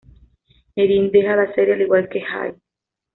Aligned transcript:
Erin 0.77 1.11
deja 1.11 1.35
la 1.35 1.53
serie 1.53 1.75
al 1.75 1.81
igual 1.83 2.09
que 2.09 2.21
Jay. 2.23 2.53